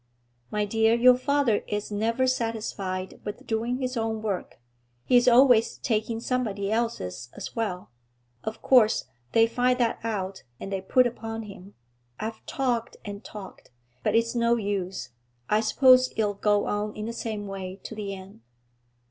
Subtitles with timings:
[0.49, 4.59] 'My dear, your father is never satisfied with doing his own work;
[5.05, 7.91] he's always taking somebody else's as well.
[8.43, 11.75] Of course, they find that out, and they put upon him.
[12.19, 13.69] I've talked and talked,
[14.01, 15.09] but it's no use;
[15.51, 18.41] I suppose it'll go on in the same way to the end.'